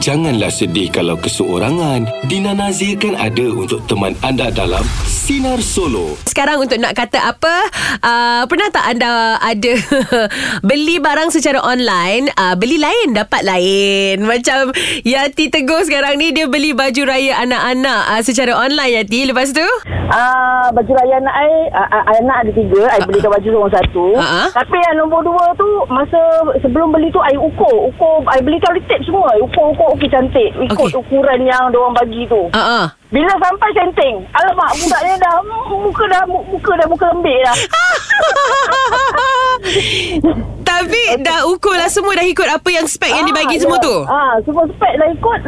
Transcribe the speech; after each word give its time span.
Janganlah 0.00 0.48
sedih 0.48 0.88
kalau 0.88 1.20
keseorangan. 1.20 2.08
Dina 2.24 2.56
Nazir 2.56 2.96
kan 2.96 3.12
ada 3.12 3.44
untuk 3.52 3.84
teman 3.84 4.16
anda 4.24 4.48
dalam 4.48 4.80
Sinar 5.04 5.60
Solo. 5.60 6.16
Sekarang 6.24 6.64
untuk 6.64 6.80
nak 6.80 6.96
kata 6.96 7.20
apa 7.20 7.54
uh, 8.00 8.42
Pernah 8.48 8.72
tak 8.72 8.88
anda 8.88 9.36
ada 9.36 9.72
Beli 10.68 10.96
barang 10.96 11.28
secara 11.28 11.60
online 11.60 12.32
uh, 12.40 12.56
Beli 12.56 12.80
lain 12.80 13.12
dapat 13.12 13.44
lain 13.44 14.24
Macam 14.24 14.72
Yati 15.04 15.52
tegur 15.52 15.84
sekarang 15.84 16.16
ni 16.16 16.32
Dia 16.32 16.48
beli 16.48 16.72
baju 16.72 17.04
raya 17.04 17.38
anak-anak 17.44 18.02
uh, 18.16 18.20
Secara 18.24 18.56
online 18.56 19.04
Yati 19.04 19.28
Lepas 19.28 19.52
tu 19.52 19.68
Ah, 20.12 20.68
baju 20.76 20.92
raya 20.92 21.16
anak 21.24 21.32
I, 21.32 21.72
uh, 21.72 22.04
anak 22.20 22.44
ada 22.44 22.50
tiga. 22.52 22.84
I 22.92 23.00
belikan 23.00 23.32
baju 23.32 23.48
seorang 23.48 23.72
satu. 23.72 24.12
Ha-ha. 24.20 24.52
Tapi 24.52 24.76
yang 24.76 25.00
nombor 25.00 25.24
dua 25.24 25.56
tu, 25.56 25.64
masa 25.88 26.20
sebelum 26.60 26.92
beli 26.92 27.08
tu, 27.08 27.16
I 27.24 27.32
ukur. 27.40 27.88
Ukur, 27.88 28.20
I 28.28 28.44
belikan 28.44 28.76
retip 28.76 29.00
semua. 29.08 29.32
Ukur-ukur, 29.82 29.98
okey 29.98 30.08
cantik. 30.08 30.50
Ikut 30.54 30.78
Okey. 30.88 30.94
ukuran 30.96 31.40
yang 31.42 31.66
diorang 31.68 31.90
bagi 31.92 32.22
tu. 32.26 32.46
uh, 32.48 32.58
uh. 32.58 32.84
Bila 33.10 33.28
sampai 33.36 33.68
centeng, 33.74 34.24
alamak, 34.32 34.72
budak 34.72 35.00
ni 35.02 35.12
dah, 35.18 35.36
muka 35.68 36.04
dah, 36.08 36.22
muka 36.24 36.72
dah, 36.72 36.86
muka 36.88 37.06
lembik 37.12 37.38
dah. 37.42 37.56
Tapi 40.62 41.00
dah 41.20 41.44
ukur 41.46 41.76
lah 41.76 41.86
semua 41.86 42.16
Dah 42.16 42.24
ikut 42.24 42.48
apa 42.48 42.64
yang 42.66 42.86
spek 42.86 43.12
yang 43.12 43.22
dibagi 43.22 43.60
semua 43.60 43.76
ya. 43.76 43.84
tu 43.84 43.94
Ah, 44.08 44.32
semua 44.40 44.64
spek 44.66 44.92
dah 44.96 45.08
ikut. 45.10 45.38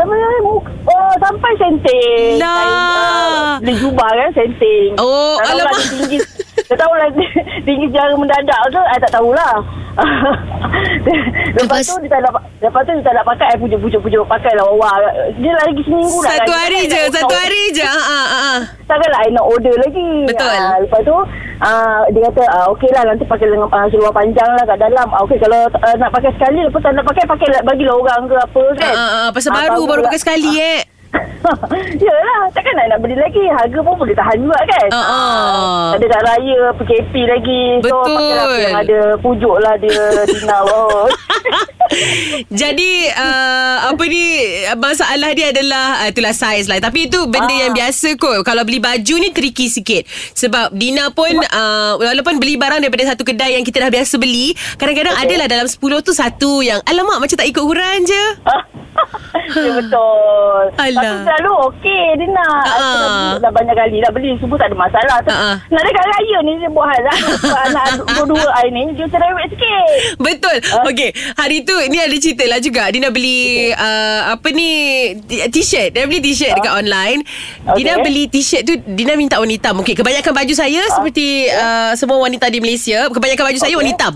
Muka, 0.45 0.71
oh, 0.85 1.12
sampai 1.19 1.51
centeng. 1.57 2.23
Lah. 2.37 2.52
Ah, 2.60 3.52
Beli 3.59 3.73
jubah 3.79 4.10
kan, 4.10 4.30
centeng. 4.35 4.91
Oh, 4.96 5.41
tahu 5.41 5.48
alamak. 5.57 5.73
dia 5.73 5.88
tinggi. 5.88 6.19
Tak 6.55 6.77
tahu 6.77 6.93
lah 6.95 7.09
tinggi 7.61 7.87
secara 7.89 8.15
mendadak 8.15 8.61
tu, 8.69 8.79
I 8.79 8.97
tak 8.97 9.11
tahulah. 9.11 9.53
lepas, 11.55 11.55
Lepas- 11.57 11.87
tu 11.87 11.97
dia 12.01 12.11
tak 12.11 12.21
nak 12.21 12.33
lepas 12.59 12.80
tu 12.83 12.91
dia 12.93 13.05
tak 13.05 13.15
nak 13.15 13.25
pakai 13.25 13.47
I 13.47 13.57
pujuk-pujuk-pujuk 13.57 14.25
pakai 14.25 14.53
lah 14.53 14.67
wah. 14.69 14.95
Dia 15.35 15.55
lagi 15.57 15.83
seminggu 15.83 16.19
dah 16.19 16.35
Satu 16.35 16.53
hari 16.53 16.80
je 16.85 17.01
Satu 17.11 17.30
hari 17.33 17.63
je. 17.71 17.87
Uh, 17.87 17.95
uh, 17.95 18.27
uh. 18.35 18.59
Takkanlah 18.85 19.21
I 19.21 19.30
nak 19.30 19.45
order 19.45 19.74
lagi. 19.77 20.11
Betul. 20.27 20.51
Ah, 20.51 20.77
Lepas 20.79 21.01
tu 21.01 21.16
ah, 21.61 22.02
Dia 22.11 22.21
kata 22.27 22.43
ah, 22.49 22.65
Okey 22.71 22.91
lah 22.91 23.02
nanti 23.05 23.23
pakai 23.23 23.46
dengan 23.46 23.71
ah, 23.71 23.87
seluar 23.87 24.11
panjang 24.11 24.51
lah 24.51 24.65
kat 24.65 24.79
dalam. 24.80 25.07
Ah, 25.11 25.21
Okey 25.23 25.39
kalau 25.39 25.61
ah, 25.68 25.95
nak 25.95 26.11
pakai 26.11 26.30
sekali 26.33 26.59
Lepas 26.61 26.80
tak 26.80 26.93
nak 26.93 27.07
pakai 27.07 27.24
Pakai 27.24 27.49
lah, 27.51 27.61
bagilah 27.63 27.95
orang 27.95 28.21
ke 28.27 28.35
apa 28.37 28.63
kan. 28.77 28.91
Uh, 28.91 28.99
uh, 28.99 29.11
uh, 29.16 29.29
pasal 29.30 29.51
Ah, 29.51 29.57
baru 29.65 29.83
Baru 29.85 30.01
lah. 30.01 30.11
pakai 30.11 30.21
sekali 30.21 30.51
eh 30.55 30.79
Yelah 32.04 32.43
Takkan 32.57 32.73
nak, 32.74 32.87
nak 32.95 32.98
beli 33.04 33.16
lagi 33.16 33.45
Harga 33.52 33.79
pun 33.84 33.95
boleh 34.01 34.16
tahan 34.16 34.38
juga 34.40 34.59
kan 34.65 34.88
ah. 34.93 35.93
Ada 35.95 36.06
kat 36.09 36.23
raya 36.24 36.60
PKP 36.80 37.12
lagi 37.29 37.62
So 37.84 38.01
Betul. 38.01 38.16
pakai 38.16 38.34
lah 38.34 38.45
apa 38.45 38.56
yang 38.59 38.76
ada 38.80 39.01
Pujuk 39.21 39.56
lah 39.60 39.74
dia 39.79 40.02
Dina 40.26 40.59
oh. 40.65 41.06
Jadi 42.54 42.93
uh, 43.10 43.77
Apa 43.88 44.04
ni 44.04 44.24
Masalah 44.74 45.30
dia 45.32 45.51
adalah 45.51 46.01
uh, 46.01 46.09
Itulah 46.09 46.32
saiz 46.32 46.65
lah 46.65 46.79
Tapi 46.79 47.07
itu 47.07 47.21
benda 47.27 47.46
Ah. 47.46 47.60
yang 47.63 47.73
biasa 47.73 48.16
kot 48.16 48.40
Kalau 48.40 48.63
beli 48.63 48.79
baju 48.79 49.15
ni 49.16 49.30
Tricky 49.30 49.68
sikit 49.68 50.02
Sebab 50.32 50.73
Dina 50.73 51.10
pun 51.10 51.29
uh, 51.30 51.93
Walaupun 51.99 52.37
beli 52.37 52.57
barang 52.57 52.80
Daripada 52.80 53.05
satu 53.07 53.23
kedai 53.23 53.55
Yang 53.55 53.68
kita 53.68 53.85
dah 53.85 53.93
biasa 53.93 54.16
beli 54.16 54.52
Kadang-kadang 54.74 55.15
okay. 55.15 55.24
adalah 55.29 55.46
Dalam 55.46 55.66
10 55.66 55.77
tu 56.01 56.12
satu 56.12 56.52
Yang 56.60 56.80
alamak 56.85 57.18
macam 57.21 57.37
tak 57.37 57.46
ikut 57.46 57.62
ukuran 57.62 57.99
je 58.02 58.24
ya, 59.55 59.71
betul 59.77 60.62
Alah. 60.85 61.02
Tapi 61.05 61.16
selalu 61.23 61.52
okey 61.68 62.05
dia 62.16 62.27
nak 62.30 62.62
Ah. 62.65 62.73
Aku 62.74 62.96
dah 62.96 63.10
beli 63.10 63.38
dah 63.40 63.52
banyak 63.52 63.74
kali 63.77 63.96
Dah 64.00 64.10
beli 64.10 64.31
semua 64.38 64.56
tak 64.56 64.69
ada 64.69 64.77
masalah 64.78 65.16
Ah, 65.25 65.34
ah. 65.53 65.56
Nak 65.69 65.82
dekat 65.82 66.05
raya 66.06 66.37
ni 66.41 66.53
Dia 66.56 66.71
buat 66.71 66.87
hal 66.87 67.03
lah 67.03 67.16
anak 67.65 67.87
dua-dua 68.09 68.49
I 68.56 68.69
ni 68.69 68.82
Dia 68.94 69.06
cerewet 69.06 69.47
sikit 69.49 69.87
Betul 70.19 70.56
Ah. 70.66 70.82
Okey 70.87 71.10
Hari 71.34 71.59
tu 71.62 71.74
Ni 71.84 71.97
ada 71.97 72.17
cerita 72.17 72.44
lah 72.44 72.59
juga. 72.59 72.87
Dina 72.89 73.09
beli 73.09 73.71
uh, 73.71 74.21
Apa 74.33 74.49
ni 74.50 74.69
T-shirt. 75.25 75.91
Dia 75.91 76.05
beli 76.05 76.21
t-shirt 76.21 76.55
dekat 76.55 76.75
online. 76.75 77.21
Dina 77.75 77.91
Ah. 77.91 77.97
Okey. 77.97 78.05
beli 78.05 78.22
t-shirt 78.27 78.62
tu 78.62 78.75
Dina 78.89 79.15
minta 79.15 79.37
warna 79.37 79.50
hitam 79.50 79.78
Okey 79.78 79.95
kebanyakan 79.95 80.33
baju 80.33 80.53
saya 80.53 80.83
Seperti 80.91 81.49
uh, 81.49 81.93
Semua 81.95 82.19
wanita 82.21 82.47
di 82.47 82.59
Malaysia 82.59 83.09
Kebanyakan 83.09 83.45
baju 83.49 83.59
saya 83.59 83.71
Okey. 83.71 83.79
warna 83.79 83.91
hitam 83.91 84.15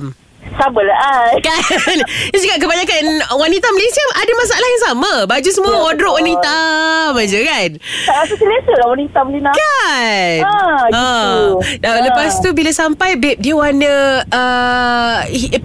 Sabarlah 0.59 0.99
I 0.99 1.39
Kan? 1.39 1.59
Dia 2.31 2.39
cakap 2.39 2.59
kebanyakan 2.61 3.03
Wanita 3.33 3.67
Malaysia 3.71 4.03
Ada 4.13 4.33
masalah 4.35 4.67
yang 4.67 4.83
sama. 4.85 5.13
Baju 5.25 5.49
semua 5.49 5.71
Ya, 5.71 5.81
wardrobe 5.81 6.19
betul. 6.19 6.29
hitam 6.29 7.13
aja 7.15 7.39
kan? 7.41 7.71
Tak 7.79 8.15
rasa 8.19 8.35
selesa 8.35 8.73
lah 8.75 8.87
Warna 8.87 9.03
hitam 9.03 9.27
Lina 9.31 9.51
Kan? 9.51 10.39
Ah, 10.43 10.81
gitu. 10.85 11.87
Ah. 11.87 12.01
lepas 12.03 12.33
tu 12.39 12.51
Bila 12.51 12.71
sampai 12.71 13.15
Babe 13.15 13.39
dia 13.39 13.55
warna 13.55 13.93
uh, 14.27 15.17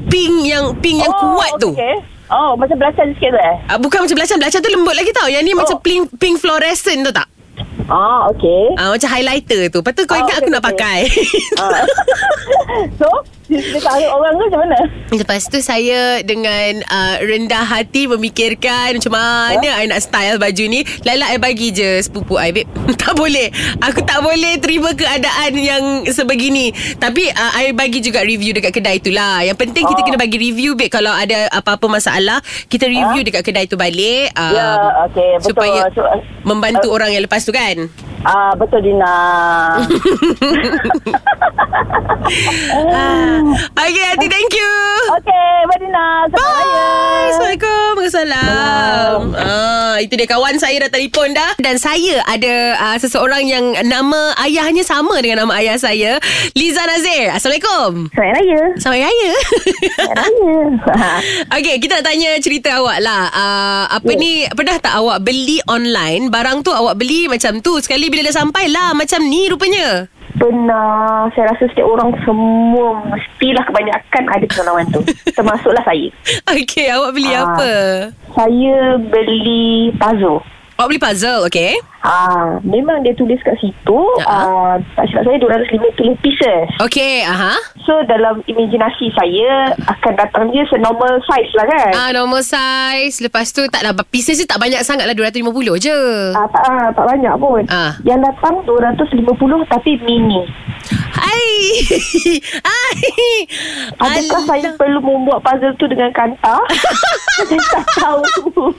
Pink 0.07 0.35
yang 0.43 0.77
Pink 0.77 1.01
yang 1.01 1.11
kuat 1.11 1.57
tu. 1.57 1.73
okay. 1.73 1.97
Oh 2.29 2.53
macam 2.53 2.75
belacan 2.75 3.13
sikit 3.13 3.29
tu 3.29 3.39
eh? 3.39 3.55
Uh, 3.67 3.77
bukan 3.77 3.99
macam 4.01 4.15
belacan. 4.15 4.37
Belacan 4.37 4.59
tu 4.59 4.71
lembut 4.71 4.95
lagi 4.95 5.11
tau. 5.11 5.27
Yang 5.27 5.43
ni 5.43 5.51
oh. 5.51 5.57
macam 5.59 5.77
pink, 5.79 6.09
pink 6.17 6.35
fluorescent 6.37 7.05
tu 7.05 7.11
tak? 7.11 7.29
Ah 7.85 8.25
okay. 8.25 8.73
Uh, 8.73 8.89
Macam 8.89 9.05
highlighter 9.07 9.69
tu. 9.69 9.79
Lepas 9.79 9.93
tu 9.93 10.01
kau 10.03 10.15
Ah, 10.15 10.23
ingat 10.23 10.33
okey, 10.33 10.41
aku 10.41 10.49
nak 10.49 10.61
okey. 10.61 10.69
pakai. 10.71 10.99
Ah. 11.59 11.83
So 12.99 13.05
Tarik 13.79 14.09
orang 14.09 14.33
ke 14.33 14.43
macam 14.43 14.59
mana? 14.61 14.79
Lepas 15.09 15.45
tu 15.45 15.59
saya 15.59 16.19
Dengan 16.21 16.81
uh, 16.83 17.15
rendah 17.19 17.61
hati 17.61 18.05
Memikirkan 18.05 18.97
Macam 18.97 19.13
mana 19.13 19.69
I 19.75 19.85
nak 19.85 19.99
style 19.99 20.37
baju 20.37 20.63
ni. 20.65 20.81
Lala 21.01 21.29
I 21.29 21.37
bagi 21.37 21.69
je 21.69 22.01
Sepupu 22.01 22.35
I 22.35 22.49
babe. 22.49 22.65
Tak 23.03 23.13
boleh. 23.13 23.53
Aku 23.79 24.01
tak 24.01 24.19
boleh 24.19 24.57
Terima 24.57 24.91
keadaan 24.91 25.53
Yang 25.53 25.83
sebegini. 26.11 26.71
Tapi 26.95 27.27
uh, 27.27 27.51
I 27.55 27.71
bagi 27.71 27.99
juga 27.99 28.21
review 28.21 28.53
Dekat 28.53 28.73
kedai 28.73 28.97
tu 28.97 29.09
lah. 29.09 29.41
Yang 29.41 29.57
penting 29.59 29.85
kita 29.85 29.95
Oh. 29.95 30.05
kena 30.05 30.17
bagi 30.17 30.35
review 30.37 30.73
babe. 30.73 30.89
Kalau 30.89 31.09
ada 31.09 31.47
apa-apa 31.49 31.85
masalah 31.87 32.41
Kita 32.65 32.85
review 32.85 33.21
dekat 33.21 33.43
kedai 33.43 33.65
tu 33.65 33.75
balik 33.75 34.33
um, 34.33 34.51
Ya, 34.51 34.67
okey, 35.05 35.29
betul. 35.37 35.47
Supaya 35.53 35.79
So, 35.91 36.01
uh, 36.01 36.19
Membantu 36.43 36.87
uh, 36.89 36.95
orang 36.95 37.09
yang 37.11 37.23
lepas 37.23 37.43
tu 37.43 37.51
kan 37.51 37.87
Ah 38.23 38.55
betul 38.55 38.79
Dina. 38.79 39.03
ah. 42.73 43.39
Okay 43.75 44.05
Hati 44.07 44.27
thank 44.27 44.53
you 44.53 44.73
Okey, 45.11 45.51
bye 45.67 45.75
Dina. 45.75 46.07
Selamat 46.25 46.39
Bye 46.39 46.63
raya. 46.63 46.87
Assalamualaikum 47.27 47.91
Waalaikumsalam 47.93 49.17
ah, 49.35 49.95
Itu 49.99 50.13
dia 50.15 50.23
kawan 50.25 50.55
saya 50.55 50.79
dah 50.79 50.89
telefon 50.89 51.31
dah 51.31 51.51
Dan 51.57 51.75
saya 51.75 52.23
ada 52.25 52.53
uh, 52.79 52.97
seseorang 52.97 53.43
yang 53.43 53.75
Nama 53.83 54.21
ayahnya 54.41 54.81
sama 54.81 55.19
dengan 55.19 55.43
nama 55.43 55.59
ayah 55.59 55.75
saya 55.75 56.15
Liza 56.53 56.79
Nazir 56.81 57.27
Assalamualaikum 57.29 58.07
Selamat 58.09 58.33
raya. 58.33 58.61
Selamat 58.77 58.99
Raya 59.01 59.31
Selamat 59.83 60.15
raya. 60.15 60.53
Okay 61.57 61.75
kita 61.77 61.99
nak 61.99 62.05
tanya 62.05 62.31
cerita 62.39 62.79
awak 62.79 62.99
lah 62.99 63.23
uh, 63.29 63.85
Apa 63.91 64.05
Ya. 64.05 64.19
ni 64.19 64.33
Pernah 64.47 64.77
tak 64.77 64.93
awak 64.95 65.19
beli 65.21 65.57
online 65.65 66.29
Barang 66.29 66.61
tu 66.61 66.69
awak 66.69 66.95
beli 66.95 67.25
macam 67.25 67.59
tu 67.59 67.79
Sekali 67.79 68.12
bila 68.13 68.29
dah 68.29 68.35
sampai 68.37 68.69
lah 68.69 68.93
Macam 68.93 69.25
ni 69.25 69.49
rupanya 69.49 70.05
Benar. 70.33 71.29
Saya 71.37 71.53
rasa 71.53 71.69
setiap 71.69 71.85
orang 71.85 72.09
semua 72.25 73.05
mestilah 73.05 73.61
kebanyakan 73.63 74.23
ada 74.33 74.45
pengalaman 74.49 74.89
tu. 74.89 75.01
Termasuklah 75.37 75.85
saya. 75.85 76.09
Okay 76.49 76.89
awak 76.89 77.13
beli 77.13 77.29
Ah. 77.31 77.45
apa 77.45 77.71
Saya 78.33 78.97
beli 78.97 79.93
puzzle. 79.93 80.41
Awak 80.83 80.91
beli 80.91 80.99
puzzle 80.99 81.47
okay 81.47 81.79
Ah, 82.03 82.59
memang 82.59 82.99
dia 83.07 83.15
tulis 83.15 83.39
kat 83.39 83.55
situ 83.55 83.99
Ya. 84.19 84.27
ah, 84.27 84.75
tak 84.99 85.07
silap 85.07 85.23
saya 85.23 85.39
250 85.39 86.19
pieces. 86.19 86.67
Okay 86.75 87.23
aha. 87.23 87.55
So 87.87 88.03
dalam 88.03 88.43
imajinasi 88.43 89.07
saya 89.15 89.71
akan 89.87 90.11
datang 90.19 90.51
dia 90.51 90.67
senormal 90.67 91.23
size 91.23 91.55
lah 91.55 91.63
kan. 91.63 91.91
Ah 91.95 92.09
normal 92.11 92.43
size 92.43 93.23
Lepas 93.23 93.55
tu 93.55 93.63
taklah 93.71 93.95
Pieces 94.11 94.35
je 94.35 94.43
tak 94.43 94.59
banyak 94.59 94.83
sangat 94.83 95.07
lah 95.07 95.15
250 95.15 95.55
je 95.79 95.95
Ah, 96.35 96.43
tak, 96.51 96.63
ah, 96.67 96.91
tak 96.91 97.05
banyak 97.07 97.31
pun. 97.39 97.63
Ah. 97.71 97.95
Yang 98.03 98.19
datang 98.27 98.55
250 98.67 99.23
tapi 99.71 99.91
mini. 100.03 100.43
Hai 101.15 101.47
Hai 102.67 102.99
Adakah 103.95 104.43
Alah. 104.43 104.47
saya 104.51 104.69
perlu 104.75 104.99
membuat 104.99 105.39
puzzle 105.39 105.71
tu 105.79 105.87
dengan 105.87 106.11
kanta? 106.11 106.59
saya 107.39 107.55
tak 107.71 107.85
tahu. 107.95 108.75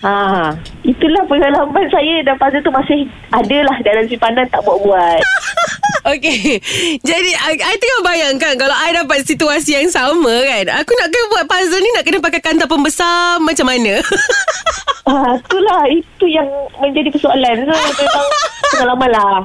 Ha, 0.00 0.56
itulah 0.82 1.22
pengalaman 1.28 1.86
saya. 1.92 2.24
Dan 2.24 2.34
puzzle 2.40 2.64
tu 2.64 2.72
masih 2.72 3.00
adalah 3.32 3.76
dalam 3.84 4.04
simpanan 4.08 4.46
tak 4.48 4.64
buat-buat. 4.64 5.20
Okay 6.00 6.56
Jadi 7.04 7.30
I, 7.36 7.60
I 7.60 7.76
tengah 7.76 8.00
bayangkan 8.00 8.56
Kalau 8.56 8.72
I 8.72 8.96
dapat 8.96 9.20
situasi 9.20 9.76
yang 9.76 9.92
sama 9.92 10.32
kan? 10.48 10.80
Aku 10.80 10.96
nak 10.96 11.12
kena 11.12 11.26
buat 11.28 11.44
puzzle 11.44 11.82
ni 11.82 11.92
Nak 11.92 12.04
kena 12.08 12.18
pakai 12.24 12.40
kanta 12.40 12.64
pembesar 12.64 13.36
Macam 13.36 13.68
mana? 13.68 14.00
Ah, 15.10 15.34
itulah. 15.34 15.82
Itu 15.90 16.24
yang 16.30 16.46
menjadi 16.78 17.10
persoalan. 17.10 17.66
So 17.66 17.72
memang 17.74 18.26
pengalaman 18.76 19.10
lah. 19.10 19.36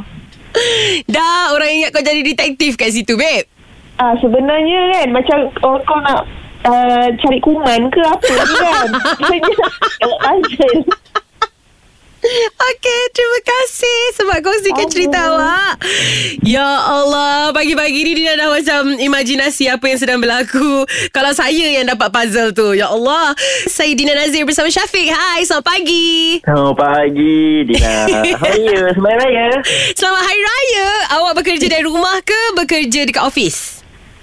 Dah 1.10 1.52
orang 1.52 1.72
ingat 1.74 1.90
kau 1.92 2.06
jadi 2.06 2.22
detektif 2.22 2.78
kat 2.78 2.94
situ 2.94 3.18
babe. 3.18 3.50
Ah, 3.98 4.14
sebenarnya 4.20 4.80
kan 4.92 5.08
macam 5.16 5.38
oh, 5.64 5.80
kau 5.88 6.00
nak 6.04 6.28
uh, 6.66 7.08
cari 7.22 7.40
kuman 7.40 7.82
ke 7.94 8.02
apa 8.02 8.32
ni 8.34 8.56
kan. 8.58 8.90
Sebenarnya 9.22 9.66
nak 10.02 10.20
puzzle. 10.22 10.80
Okey, 12.58 13.02
terima 13.14 13.40
kasih 13.46 14.00
sebab 14.18 14.38
kongsikan 14.42 14.90
cerita 14.90 15.30
awak. 15.30 15.78
Ya 16.42 16.66
Allah, 16.66 17.54
pagi-pagi 17.54 18.02
ni 18.02 18.18
dia 18.18 18.34
dah 18.34 18.50
macam 18.50 18.98
imajinasi 18.98 19.70
apa 19.70 19.86
yang 19.86 20.00
sedang 20.02 20.18
berlaku. 20.18 20.90
Kalau 21.14 21.38
saya 21.38 21.70
yang 21.70 21.86
dapat 21.86 22.10
puzzle 22.10 22.50
tu, 22.58 22.74
ya 22.74 22.90
Allah. 22.90 23.38
Saya 23.70 23.94
Dina 23.94 24.18
Nazir 24.18 24.42
bersama 24.42 24.74
Syafiq. 24.74 25.14
Hai, 25.14 25.46
selamat 25.46 25.66
pagi. 25.70 26.42
Selamat 26.42 26.76
pagi 26.82 27.38
Dina 27.70 27.94
How 28.42 28.50
are 28.50 28.58
you? 28.58 28.82
Selamat 28.98 29.16
Raya 29.22 29.48
Selamat 29.94 30.24
Hari 30.26 30.42
Raya. 30.42 30.90
Awak 31.22 31.34
bekerja 31.38 31.66
dari 31.70 31.84
rumah 31.86 32.18
ke 32.26 32.42
bekerja 32.58 33.06
dekat 33.06 33.22
office? 33.22 33.75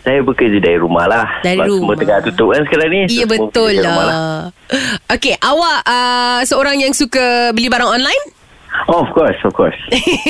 Saya 0.02 0.18
bekerja 0.20 0.58
dari 0.58 0.78
rumah 0.82 1.06
lah 1.06 1.26
Dari 1.46 1.62
Sebab 1.62 1.66
rumah. 1.70 1.78
Semua 1.78 1.94
tengah 1.94 2.18
tutup 2.26 2.48
kan 2.50 2.62
sekarang 2.66 2.88
ni 2.90 3.00
Ya 3.06 3.24
So, 3.24 3.30
betul 3.30 3.72
rumah 3.78 4.04
lah. 4.04 4.18
Okey, 5.14 5.34
awak 5.38 5.78
uh, 5.86 6.40
seorang 6.42 6.82
yang 6.82 6.90
suka 6.90 7.54
beli 7.54 7.70
barang 7.70 7.86
online? 7.86 8.24
Oh 8.88 9.04
of 9.04 9.12
course 9.12 9.36
Of 9.44 9.52
course 9.52 9.76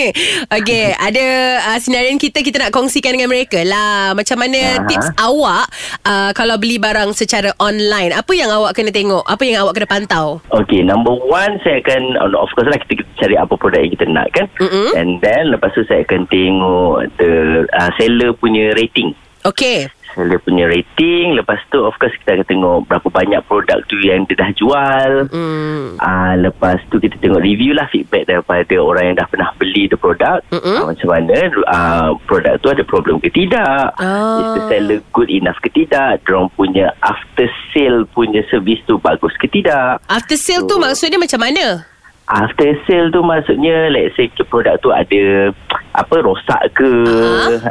Okey, 0.58 0.92
ada 0.92 1.24
uh, 1.72 1.78
sinarian 1.80 2.18
kita 2.18 2.42
kita 2.42 2.58
nak 2.58 2.74
kongsikan 2.74 3.14
dengan 3.16 3.30
mereka 3.30 3.62
lah. 3.64 4.12
Macam 4.12 4.34
mana 4.34 4.82
Aha. 4.82 4.84
tips 4.84 5.08
awak 5.16 5.70
uh, 6.04 6.34
kalau 6.36 6.58
beli 6.60 6.76
barang 6.76 7.14
secara 7.16 7.54
online? 7.56 8.12
Apa 8.12 8.34
yang 8.34 8.52
awak 8.52 8.76
kena 8.76 8.92
tengok? 8.92 9.24
Apa 9.24 9.40
yang 9.46 9.62
awak 9.64 9.78
kena 9.78 9.88
pantau? 9.88 10.42
Okay 10.52 10.82
number 10.84 11.16
one 11.16 11.56
Saya 11.64 11.80
akan 11.80 12.18
oh, 12.18 12.44
Of 12.44 12.52
course 12.52 12.68
lah 12.68 12.76
Kita 12.82 13.06
cari 13.16 13.38
apa 13.38 13.54
produk 13.56 13.78
yang 13.78 13.92
kita 13.94 14.04
nak 14.10 14.28
kan 14.36 14.50
Mm-mm. 14.60 14.90
And 15.00 15.22
then 15.24 15.54
Lepas 15.54 15.72
tu 15.72 15.86
saya 15.86 16.02
akan 16.04 16.28
tengok 16.28 17.14
The 17.16 17.30
uh, 17.72 17.90
seller 17.96 18.36
punya 18.36 18.74
rating 18.76 19.14
Okey. 19.44 19.90
Seller 20.12 20.38
punya 20.38 20.66
rating 20.66 21.32
Lepas 21.32 21.56
tu 21.66 21.80
of 21.80 21.96
course 21.96 22.12
Kita 22.14 22.36
akan 22.36 22.44
tengok 22.44 22.76
Berapa 22.84 23.08
banyak 23.08 23.40
produk 23.42 23.80
tu 23.86 23.96
Yang 23.98 24.28
dia 24.28 24.36
dah 24.38 24.50
jual 24.52 25.10
Hmm. 25.32 25.96
Ah, 25.96 26.34
lepas 26.34 26.76
tu 26.88 26.96
kita 26.96 27.16
tengok 27.16 27.40
review 27.40 27.72
lah 27.72 27.88
feedback 27.88 28.26
daripada 28.26 28.74
orang 28.76 29.04
yang 29.08 29.16
dah 29.16 29.26
pernah 29.26 29.48
beli 29.56 29.86
the 29.86 29.96
product 29.96 30.44
ah, 30.50 30.84
macam 30.84 31.08
mana 31.08 31.36
ah, 31.66 32.10
produk 32.22 32.58
tu 32.58 32.68
ada 32.68 32.82
problem 32.82 33.16
ke 33.18 33.28
tidak 33.30 33.92
Ah. 33.94 34.38
is 34.38 34.48
the 34.52 34.62
seller 34.68 34.98
good 35.10 35.28
enough 35.28 35.56
ke 35.58 35.68
tidak 35.70 36.20
diorang 36.22 36.52
punya 36.52 36.92
after 37.00 37.44
sale 37.70 38.04
punya 38.08 38.44
service 38.46 38.80
tu 38.84 38.96
bagus 38.98 39.32
ke 39.36 39.48
tidak 39.48 40.00
After 40.06 40.34
sale 40.34 40.64
tu 40.64 40.76
So- 40.76 40.82
maksudnya 40.82 41.16
macam 41.16 41.40
mana? 41.40 41.86
after 42.24 42.64
sale 42.84 43.10
tu 43.10 43.20
maksudnya 43.20 43.90
let's 43.90 44.14
say 44.14 44.30
produk 44.44 44.78
tu 44.78 44.88
ada 44.88 45.52
apa 45.92 46.14
rosak 46.18 46.72
ke 46.72 46.88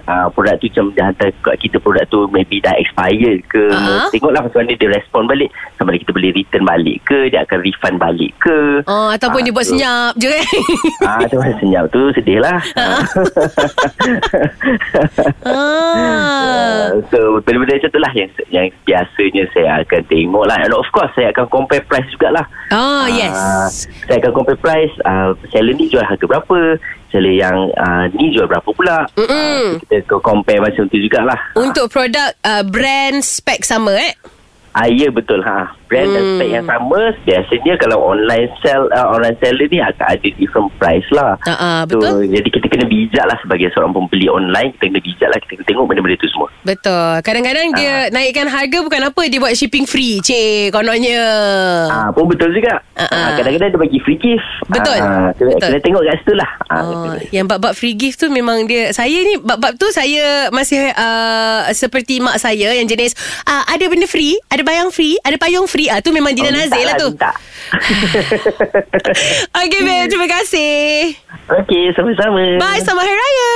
uh 0.06 0.28
produk 0.32 0.56
tu 0.56 0.66
macam 0.70 0.92
dia 0.92 1.04
hantar 1.04 1.28
kat 1.42 1.56
kita 1.60 1.78
produk 1.78 2.04
tu 2.08 2.26
maybe 2.30 2.60
dah 2.60 2.72
expired 2.74 3.42
ke 3.46 3.70
Ah. 3.72 4.08
tengoklah 4.10 4.42
macam 4.42 4.62
mana 4.62 4.74
dia 4.74 4.88
respon 4.90 5.26
balik 5.26 5.50
sama 5.76 5.90
ada 5.90 5.98
kita 6.00 6.12
boleh 6.12 6.32
return 6.32 6.64
balik 6.64 6.98
ke 7.04 7.28
dia 7.28 7.42
akan 7.42 7.58
refund 7.60 7.98
balik 7.98 8.32
ke 8.38 8.82
Oh, 8.84 9.08
ataupun 9.10 9.38
Ah, 9.38 9.44
dia 9.44 9.52
buat 9.52 9.64
so- 9.64 9.70
senyap 9.74 10.12
je 10.16 10.28
kan? 10.28 10.44
Ah, 11.04 11.18
tu 11.24 11.36
masa 11.36 11.54
senyap 11.58 11.84
tu 11.90 12.02
sedih 12.14 12.40
lah. 12.40 12.60
ah. 15.44 16.90
so, 17.10 17.40
benda-benda 17.42 17.76
macam 17.76 17.90
tu 17.90 18.00
lah 18.00 18.12
yang, 18.14 18.30
yang 18.50 18.66
biasanya 18.84 19.44
saya 19.52 19.82
akan 19.82 20.02
tengok 20.08 20.44
lah. 20.46 20.58
And 20.60 20.72
of 20.72 20.86
course, 20.92 21.10
saya 21.14 21.30
akan 21.32 21.46
compare 21.50 21.84
price 21.84 22.08
jugalah. 22.10 22.46
Oh, 22.72 23.06
yes. 23.08 23.88
saya 24.06 24.18
akan 24.20 24.32
compare 24.34 24.58
price. 24.58 24.92
Uh, 25.02 25.34
seller 25.50 25.74
ni 25.74 25.88
jual 25.88 26.02
harga 26.02 26.24
berapa. 26.24 26.78
Seller 27.12 27.36
yang 27.36 27.58
uh, 27.76 28.08
ni 28.16 28.32
jual 28.32 28.48
berapa 28.48 28.72
pula. 28.72 29.06
Mm-mm. 29.20 29.78
Ah, 29.78 29.84
kita 29.84 30.18
compare 30.24 30.64
macam 30.64 30.88
tu 30.88 30.98
jugalah. 30.98 31.38
Untuk 31.60 31.92
produk 31.92 32.32
uh, 32.48 32.64
brand 32.64 33.20
spek 33.20 33.68
sama 33.68 33.92
eh? 34.00 34.16
Ah, 34.72 34.88
ya 34.88 35.12
betul 35.12 35.44
ha. 35.44 35.76
Brand 35.92 36.08
dan 36.08 36.24
Hmm. 36.24 36.32
spek 36.34 36.50
yang 36.50 36.66
sama 36.66 37.02
biasanya 37.22 37.74
kalau 37.76 37.98
online 38.02 38.48
sell 38.60 38.88
uh, 38.90 39.12
online 39.12 39.36
seller 39.38 39.68
ni 39.68 39.78
akan 39.78 40.06
ada 40.08 40.28
different 40.32 40.72
price 40.78 41.10
lah. 41.12 41.36
Ah, 41.44 41.52
ah, 41.52 41.80
So, 41.84 42.00
betul. 42.00 42.32
jadi 42.32 42.48
kita 42.48 42.66
kena 42.66 42.86
bijak 42.88 43.26
lah 43.28 43.36
sebagai 43.38 43.68
seorang 43.70 43.92
pembeli 43.92 44.26
online 44.26 44.72
kita 44.72 44.88
kena 44.88 45.02
bijak 45.02 45.28
lah 45.28 45.38
kita 45.38 45.52
kena 45.54 45.66
tengok 45.68 45.86
benda-benda 45.86 46.16
tu 46.16 46.30
semua. 46.30 46.48
Betul. 46.64 47.12
Kadang-kadang 47.22 47.68
dia 47.76 47.94
naikkan 48.10 48.48
harga 48.48 48.78
bukan 48.80 49.02
apa 49.04 49.22
dia 49.28 49.38
buat 49.38 49.52
shipping 49.52 49.84
free. 49.84 50.24
Cik, 50.24 50.72
kononnya. 50.72 51.20
Ah 51.90 52.08
pun 52.10 52.24
betul 52.26 52.50
juga. 52.50 52.80
Ah, 52.96 53.04
ah. 53.04 53.12
Ah, 53.12 53.30
kadang-kadang 53.36 53.70
dia 53.70 53.80
bagi 53.82 54.00
free 54.00 54.16
gift. 54.16 54.48
Betul. 54.66 54.96
Ah, 54.96 55.36
kena, 55.36 55.52
Betul. 55.52 55.68
kena 55.68 55.80
tengok 55.82 56.02
kat 56.02 56.16
situ 56.18 56.34
lah. 56.34 56.52
Ah, 56.66 56.80
Oh, 56.82 57.14
yang 57.30 57.46
bab-bab 57.46 57.74
free 57.74 57.94
gift 57.94 58.16
tu 58.18 58.28
memang 58.28 58.64
dia 58.64 58.92
saya 58.92 59.12
ni 59.12 59.36
bab-bab 59.38 59.76
tu 59.76 59.92
saya 59.92 60.48
masih 60.50 60.94
uh, 60.94 61.68
seperti 61.72 62.18
mak 62.18 62.38
saya 62.38 62.72
yang 62.72 62.86
jenis 62.86 63.12
uh, 63.44 63.64
ada 63.66 63.84
benda 63.86 64.06
free, 64.06 64.40
ada 64.48 64.62
bayang 64.62 64.88
free, 64.88 65.20
ada 65.22 65.36
payung 65.36 65.66
free. 65.66 65.81
Ah 65.88 66.04
tu 66.04 66.12
memang 66.12 66.36
Dina 66.36 66.50
Oh, 66.50 66.54
Nazir 66.54 66.84
lah 66.84 67.00
tu. 67.00 67.10
minta. 67.10 67.32
Okey 69.64 69.80
babe, 69.82 70.06
terima 70.06 70.28
kasih. 70.28 71.16
Okey, 71.64 71.96
sama-sama. 71.96 72.60
Bye, 72.60 72.82
selamat 72.82 73.04
hari 73.04 73.16
raya. 73.16 73.52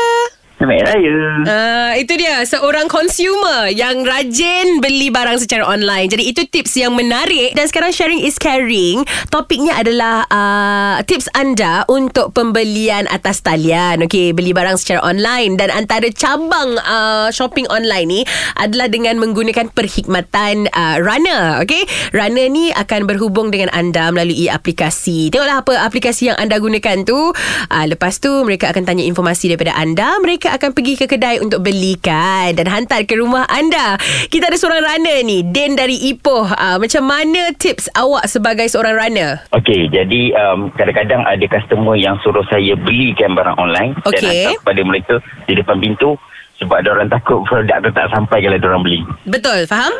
Selamat 0.65 0.97
Raya. 0.97 1.17
Uh, 1.45 1.93
itu 2.01 2.13
dia 2.17 2.41
seorang 2.41 2.89
consumer 2.89 3.69
yang 3.69 4.01
rajin 4.01 4.81
beli 4.81 5.13
barang 5.13 5.37
secara 5.37 5.61
online. 5.61 6.09
Jadi 6.09 6.25
itu 6.25 6.41
tips 6.49 6.73
yang 6.81 6.97
menarik 6.97 7.53
dan 7.53 7.69
sekarang 7.69 7.93
sharing 7.93 8.17
is 8.25 8.41
caring. 8.41 9.05
Topiknya 9.29 9.77
adalah 9.77 10.25
uh, 10.25 11.05
tips 11.05 11.29
anda 11.37 11.85
untuk 11.85 12.33
pembelian 12.33 13.05
atas 13.13 13.45
talian. 13.45 14.09
Okey, 14.09 14.33
beli 14.33 14.57
barang 14.57 14.81
secara 14.81 15.05
online 15.05 15.53
dan 15.53 15.69
antara 15.69 16.09
cabang 16.09 16.81
uh, 16.81 17.29
shopping 17.29 17.69
online 17.69 18.09
ni 18.09 18.21
adalah 18.57 18.89
dengan 18.89 19.21
menggunakan 19.21 19.69
perkhidmatan 19.69 20.65
uh, 20.73 20.97
Runner. 20.97 21.61
Okey, 21.61 21.85
Runner 22.09 22.49
ni 22.49 22.73
akan 22.73 23.05
berhubung 23.05 23.53
dengan 23.53 23.69
anda 23.69 24.09
melalui 24.09 24.49
aplikasi. 24.49 25.29
Tengoklah 25.29 25.61
apa 25.61 25.85
aplikasi 25.85 26.33
yang 26.33 26.41
anda 26.41 26.57
gunakan 26.57 27.05
tu. 27.05 27.29
Uh, 27.69 27.85
lepas 27.85 28.17
tu 28.17 28.33
mereka 28.41 28.73
akan 28.73 28.81
tanya 28.81 29.05
informasi 29.05 29.53
daripada 29.53 29.77
anda. 29.77 30.17
Mereka 30.17 30.54
akan 30.55 30.71
pergi 30.71 30.93
ke 30.95 31.05
kedai 31.05 31.43
untuk 31.43 31.61
belikan 31.61 32.55
dan 32.55 32.67
hantar 32.71 33.03
ke 33.03 33.19
rumah 33.19 33.43
anda. 33.51 33.99
Kita 34.31 34.47
ada 34.47 34.57
seorang 34.57 34.81
runner 34.81 35.19
ni, 35.27 35.43
Den 35.43 35.75
dari 35.75 35.99
Ipoh. 36.15 36.47
Uh, 36.55 36.77
macam 36.79 37.03
mana 37.03 37.51
tips 37.55 37.91
awak 37.93 38.25
sebagai 38.31 38.65
seorang 38.71 38.95
runner? 38.95 39.43
Okey, 39.51 39.91
jadi 39.91 40.31
um, 40.39 40.71
kadang-kadang 40.73 41.27
ada 41.27 41.45
customer 41.51 41.99
yang 41.99 42.15
suruh 42.23 42.43
saya 42.47 42.73
belikan 42.79 43.35
barang 43.35 43.59
online 43.59 43.93
Okey. 44.07 44.15
dan 44.15 44.21
hantar 44.23 44.53
kepada 44.63 44.81
mereka 44.87 45.13
di 45.45 45.53
depan 45.59 45.77
pintu 45.83 46.15
sebab 46.63 46.87
orang 46.87 47.11
takut 47.11 47.43
produk 47.43 47.83
tu 47.83 47.91
tak 47.91 48.07
sampai 48.15 48.39
kalau 48.39 48.59
orang 48.71 48.83
beli. 48.83 49.01
Betul, 49.27 49.67
faham? 49.67 49.91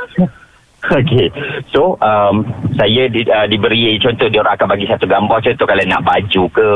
Okey. 1.02 1.28
So, 1.74 1.98
um, 2.02 2.46
saya 2.78 3.10
di, 3.10 3.26
uh, 3.26 3.50
diberi 3.50 3.98
contoh 3.98 4.30
dia 4.30 4.42
orang 4.46 4.54
akan 4.60 4.68
bagi 4.70 4.86
satu 4.86 5.10
gambar 5.10 5.42
contoh 5.42 5.66
kalau 5.66 5.84
nak 5.90 6.06
baju 6.06 6.44
ke, 6.54 6.68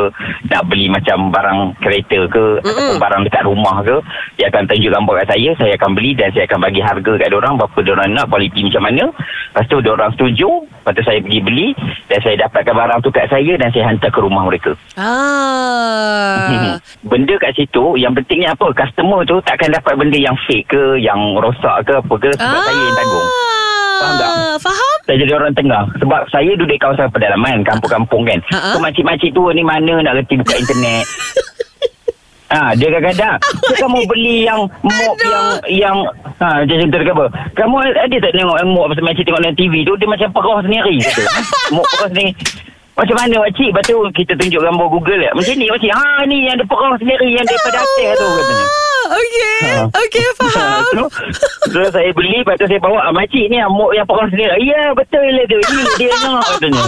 nak 0.50 0.64
beli 0.66 0.90
macam 0.90 1.30
barang 1.30 1.60
kereta 1.84 2.20
ke 2.26 2.46
Mm-mm. 2.60 2.66
ataupun 2.66 2.98
barang 2.98 3.22
dekat 3.30 3.44
rumah 3.46 3.78
ke, 3.86 3.96
dia 4.42 4.50
akan 4.50 4.66
tunjuk 4.66 4.92
gambar 4.92 5.14
kat 5.24 5.28
saya, 5.38 5.50
saya 5.62 5.74
akan 5.78 5.92
beli 5.94 6.12
dan 6.18 6.34
saya 6.34 6.44
akan 6.50 6.60
bagi 6.64 6.82
harga 6.82 7.14
kat 7.22 7.28
dia 7.30 7.38
orang 7.38 7.54
berapa 7.62 7.78
dia 7.86 7.94
orang 7.94 8.10
nak, 8.18 8.26
kualiti 8.34 8.62
macam 8.66 8.84
mana. 8.90 9.04
Lepas 9.50 9.66
tu 9.70 9.78
dia 9.82 9.92
orang 9.94 10.12
setuju, 10.18 10.50
lepas 10.66 10.94
tu 10.94 11.04
saya 11.06 11.20
pergi 11.22 11.40
beli 11.42 11.68
dan 12.10 12.20
saya 12.26 12.36
dapatkan 12.50 12.74
barang 12.74 13.00
tu 13.06 13.10
kat 13.14 13.26
saya 13.30 13.54
dan 13.62 13.70
saya 13.70 13.84
hantar 13.94 14.10
ke 14.10 14.20
rumah 14.22 14.44
mereka. 14.50 14.72
Ah. 14.98 16.78
benda 17.06 17.36
kat 17.40 17.56
situ 17.56 17.96
yang 17.96 18.14
pentingnya 18.16 18.54
apa 18.54 18.74
customer 18.74 19.24
tu 19.24 19.40
takkan 19.46 19.72
dapat 19.72 19.94
benda 19.96 20.18
yang 20.18 20.36
fake 20.48 20.68
ke 20.70 20.84
yang 21.00 21.38
rosak 21.40 21.88
ke 21.88 21.94
apa 21.96 22.14
ke 22.20 22.30
sebab 22.36 22.60
saya 22.64 22.80
yang 22.80 22.98
tanggung 22.98 23.30
Faham 24.00 24.14
tak? 24.16 24.30
Ah, 24.32 24.56
Faham? 24.58 24.98
saya 25.04 25.18
jadi 25.18 25.34
orang 25.34 25.54
tengah 25.54 25.82
sebab 25.96 26.22
saya 26.30 26.52
duduk 26.54 26.70
di 26.70 26.78
kawasan 26.78 27.10
pedalaman 27.10 27.62
kampung-kampung 27.62 28.24
kan 28.24 28.40
Ha-ha. 28.48 28.72
so 28.72 28.80
makcik-makcik 28.80 29.32
tua 29.32 29.52
ni 29.52 29.62
mana 29.62 30.00
nak 30.00 30.16
reti 30.16 30.36
buka 30.36 30.56
internet 30.56 31.06
Ha, 32.50 32.74
dia 32.74 32.90
kadang-kadang 32.90 33.38
kan 33.78 33.88
mau 33.88 34.02
beli 34.04 34.42
yang 34.42 34.66
Mop 34.82 35.14
yang 35.22 35.46
Yang 35.70 35.98
ha, 36.42 36.66
Dia 36.66 36.82
cerita 36.82 36.98
dekat 36.98 37.14
apa 37.14 37.26
Kamu 37.54 37.78
ada 37.78 38.10
tak 38.10 38.34
tengok 38.34 38.58
yang 38.58 38.70
Mop 38.74 38.90
pasal 38.90 39.06
makcik 39.06 39.22
tengok 39.22 39.38
dalam 39.40 39.54
TV 39.54 39.86
tu 39.86 39.94
Dia 39.94 40.10
macam 40.10 40.34
perah 40.34 40.60
sendiri 40.60 40.98
kata. 40.98 41.24
Mop 41.70 41.86
perah 41.88 42.10
sendiri 42.10 42.34
macam 42.98 43.16
mana 43.16 43.36
makcik 43.40 43.70
Lepas 43.70 43.86
tu 43.86 43.96
kita 44.12 44.34
tunjuk 44.34 44.60
gambar 44.60 44.88
Google 44.90 45.20
lah. 45.22 45.32
Macam 45.32 45.54
ni 45.56 45.70
makcik 45.70 45.94
Ha 45.94 46.26
ni 46.26 46.38
yang 46.44 46.58
dia 46.58 46.66
perah 46.66 46.94
sendiri 46.98 47.28
Yang 47.32 47.46
daripada 47.48 47.78
atas 47.80 48.14
tu 48.18 48.26
katanya 48.28 48.66
Ah, 49.00 49.16
Okey. 49.16 49.62
Ha. 49.64 49.82
Okey, 49.96 50.26
faham. 50.42 50.84
so, 50.90 51.04
so 51.70 51.82
saya 51.90 52.10
beli 52.12 52.42
Lepas 52.42 52.58
tu 52.58 52.66
saya 52.66 52.82
bawa 52.82 53.00
ah, 53.06 53.14
Makcik 53.14 53.46
ni 53.50 53.58
ah, 53.58 53.70
Mok 53.70 53.92
yang 53.94 54.06
perah 54.10 54.28
sendiri. 54.30 54.58
Ya 54.66 54.92
betul 54.94 55.26
lah 55.26 55.46
tu 55.46 55.58
Ini 55.58 55.82
dia 55.98 56.14
nak 56.26 56.44
Katanya 56.58 56.84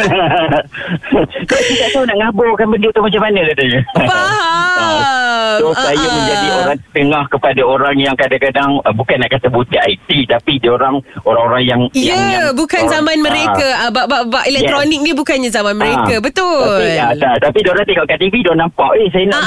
Saya 0.00 1.74
tak 1.76 1.90
tahu 1.92 2.04
nak 2.04 2.16
ngaburkan 2.18 2.66
benda 2.68 2.88
tu 2.90 3.00
macam 3.00 3.20
mana 3.20 3.40
Katanya 3.46 3.80
Faham. 3.94 5.58
So 5.60 5.66
saya 5.74 5.98
ah. 5.98 6.12
menjadi 6.14 6.48
orang 6.54 6.78
tengah 6.90 7.24
kepada 7.28 7.60
orang 7.60 7.96
yang 7.96 8.14
kadang-kadang 8.14 8.80
uh, 8.80 8.92
bukan 8.92 9.16
nak 9.18 9.30
kata 9.30 9.46
buta 9.46 9.78
IT 9.84 10.08
tapi 10.26 10.56
dia 10.56 10.70
orang 10.70 10.96
orang-orang 11.22 11.62
yang 11.62 11.80
Ya, 11.90 12.14
yang, 12.14 12.22
yang 12.30 12.44
bukan 12.54 12.80
orang- 12.80 12.92
zaman 12.92 13.16
Ah. 13.20 13.22
mereka. 13.22 13.66
Ah, 13.76 13.90
bab-bab 13.90 14.44
elektronik 14.44 15.00
ni 15.00 15.12
bukannya 15.12 15.50
zaman 15.50 15.74
mereka. 15.74 16.14
Ah. 16.16 16.22
Betul. 16.22 16.80
Tapi, 16.80 16.96
ya, 16.96 17.06
tak, 17.14 17.34
tapi 17.42 17.58
dia 17.60 17.70
orang 17.70 17.84
tengok 17.84 18.06
kat 18.06 18.18
TV 18.18 18.34
dia 18.40 18.54
nampak 18.54 18.90
eh 18.96 19.06
saya 19.10 19.24
nak. 19.26 19.42